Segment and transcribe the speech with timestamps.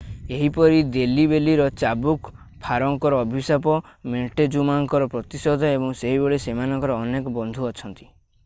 [0.35, 2.31] ଏହିପରି ଦେଲ୍ଲୀ ବେଲିର ଚାବୁକ
[2.67, 3.75] ଫାରୋଙ୍କର ଅଭିଶାପ
[4.15, 8.11] ମୋଣ୍ଟେଜୁମାଙ୍କର ପ୍ରତିଶୋଧ ଏବଂ ସେହିଭଳି ସେମାନଙ୍କର ଅନେକ ବନ୍ଧୁ ଅଛନ୍ତି